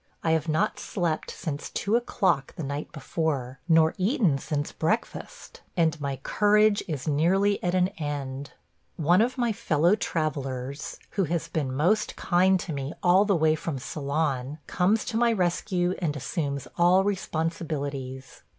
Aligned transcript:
I 0.23 0.31
have 0.31 0.47
not 0.47 0.79
slept 0.79 1.29
since 1.29 1.69
two 1.69 1.95
o'clock 1.95 2.55
the 2.55 2.63
night 2.63 2.91
before, 2.91 3.59
nor 3.69 3.93
eaten 3.99 4.39
since 4.39 4.71
breakfast, 4.71 5.61
and 5.77 6.01
my 6.01 6.15
courage 6.23 6.81
is 6.87 7.07
nearly 7.07 7.61
at 7.63 7.75
an 7.75 7.89
end. 7.99 8.53
One 8.97 9.21
of 9.21 9.37
my 9.37 9.51
fellow 9.53 9.93
travellers, 9.93 10.97
who 11.11 11.25
has 11.25 11.47
been 11.49 11.71
most 11.71 12.15
kind 12.15 12.59
to 12.61 12.73
me 12.73 12.93
all 13.03 13.25
the 13.25 13.35
way 13.35 13.53
from 13.53 13.77
Ceylon, 13.77 14.57
comes 14.65 15.05
to 15.05 15.17
my 15.17 15.31
rescue 15.31 15.93
and 15.99 16.15
assumes 16.15 16.67
all 16.79 17.03
responsibilities. 17.03 18.41